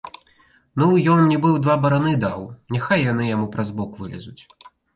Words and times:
Ну, 0.83 0.87
ён 1.15 1.19
мне 1.25 1.37
быў 1.43 1.59
два 1.67 1.75
бараны 1.85 2.13
даў, 2.25 2.49
няхай 2.77 3.07
яны 3.11 3.31
яму 3.35 3.47
праз 3.55 3.67
бок 3.79 3.91
вылезуць. 4.03 4.41